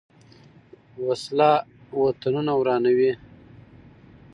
وسله 1.05 1.51
وطنونه 2.01 2.53
ورانوي 2.59 3.11